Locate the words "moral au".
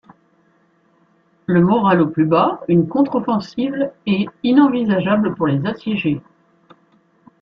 1.61-2.07